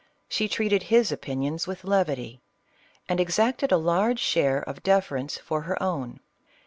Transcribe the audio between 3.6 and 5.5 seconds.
a large share of deference